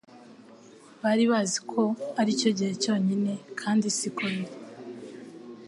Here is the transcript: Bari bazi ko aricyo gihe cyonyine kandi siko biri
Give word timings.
Bari 1.01 1.23
bazi 1.31 1.59
ko 1.71 1.81
aricyo 2.19 2.49
gihe 2.57 2.73
cyonyine 2.83 3.33
kandi 3.59 3.85
siko 3.97 4.23
biri 4.33 4.51